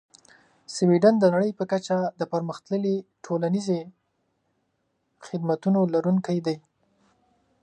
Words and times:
سویدن 0.75 1.13
د 1.19 1.25
نړۍ 1.33 1.51
په 1.59 1.63
کچه 1.71 1.97
د 2.19 2.21
پرمختللې 2.33 2.95
ټولنیزې 3.25 3.79
خدمتونو 5.25 5.79
لرونکی 5.93 6.37
دی. 6.45 6.57